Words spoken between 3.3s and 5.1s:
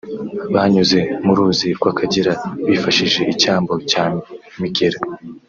icyambu cya Migera